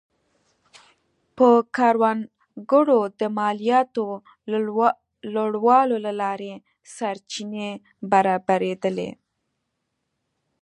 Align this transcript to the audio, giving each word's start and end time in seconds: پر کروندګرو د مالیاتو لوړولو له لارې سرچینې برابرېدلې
پر 1.35 1.53
کروندګرو 1.75 2.99
د 3.19 3.21
مالیاتو 3.37 4.05
لوړولو 5.33 5.95
له 6.05 6.11
لارې 6.21 6.53
سرچینې 6.95 7.69
برابرېدلې 8.11 9.09